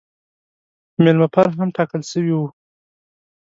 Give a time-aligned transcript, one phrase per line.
[1.03, 2.47] مېلمه پال هم ټاکل سوی وو.